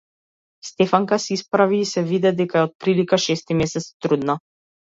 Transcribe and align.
Стефанка 0.67 1.19
се 1.19 1.33
исправи 1.37 1.79
и 1.79 1.85
се 1.91 2.03
виде 2.13 2.33
дека 2.41 2.59
е 2.59 2.63
отприлика 2.71 3.23
шести 3.29 3.61
месец 3.63 3.91
трудна. 3.99 4.39